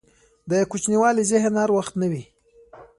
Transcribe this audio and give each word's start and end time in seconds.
دکوچنیوالي 0.49 1.23
ذهن 1.31 1.53
هر 1.61 1.69
وخت 1.77 1.93
نه 2.01 2.07
وي. 2.11 2.23